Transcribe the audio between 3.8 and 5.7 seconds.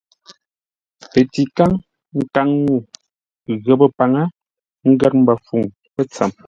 paŋə, ngər mbəfuŋ